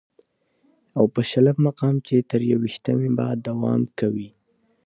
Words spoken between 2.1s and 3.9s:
تر يوویشتمې به دوام